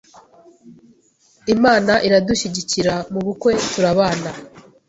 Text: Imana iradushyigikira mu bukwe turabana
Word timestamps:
Imana 1.53 1.93
iradushyigikira 2.07 2.93
mu 3.11 3.19
bukwe 3.25 3.51
turabana 3.71 4.31